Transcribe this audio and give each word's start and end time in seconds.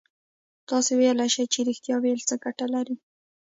تاسو 0.69 0.91
ویلای 0.95 1.29
شئ 1.35 1.45
چې 1.53 1.59
رښتيا 1.67 1.95
ويل 1.99 2.21
څه 2.29 2.35
گټه 2.43 2.65
لري؟ 2.73 2.95